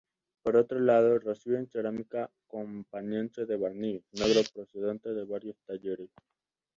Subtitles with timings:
[0.41, 6.09] Por otro lado, reciben cerámica campaniense de barniz negro procedente de varios talleres.